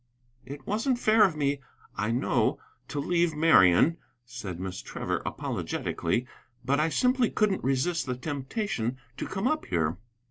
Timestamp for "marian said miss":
3.35-4.81